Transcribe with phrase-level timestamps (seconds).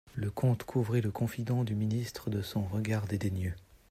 [0.15, 3.53] Le comte couvrit le confident du ministre de son regard dédaigneux.